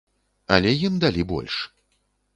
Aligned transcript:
Але 0.55 0.71
ім 0.89 0.97
далі 1.05 1.27
больш. 1.35 1.61